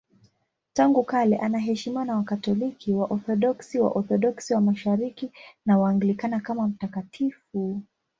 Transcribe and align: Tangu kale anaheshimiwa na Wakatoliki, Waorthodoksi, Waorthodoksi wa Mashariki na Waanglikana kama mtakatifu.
Tangu 0.73 1.03
kale 1.03 1.37
anaheshimiwa 1.37 2.05
na 2.05 2.15
Wakatoliki, 2.15 2.93
Waorthodoksi, 2.93 3.79
Waorthodoksi 3.79 4.53
wa 4.53 4.61
Mashariki 4.61 5.31
na 5.65 5.77
Waanglikana 5.79 6.39
kama 6.39 6.67
mtakatifu. 6.67 7.81